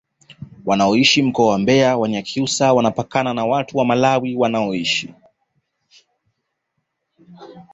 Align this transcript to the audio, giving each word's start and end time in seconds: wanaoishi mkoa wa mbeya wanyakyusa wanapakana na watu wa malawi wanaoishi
wanaoishi 0.65 1.23
mkoa 1.23 1.51
wa 1.51 1.57
mbeya 1.59 1.97
wanyakyusa 1.97 2.73
wanapakana 2.73 3.33
na 3.33 3.45
watu 3.45 3.77
wa 3.77 3.85
malawi 3.85 4.35
wanaoishi 4.35 5.13